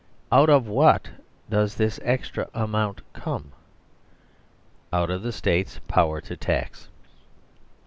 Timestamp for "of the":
5.11-5.31